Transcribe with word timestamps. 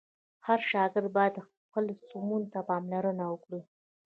هر 0.47 0.59
شاګرد 0.71 1.07
باید 1.17 1.35
خپل 1.55 1.85
سمون 2.09 2.43
ته 2.51 2.59
پاملرنه 2.69 3.25
وکړه. 3.27 3.59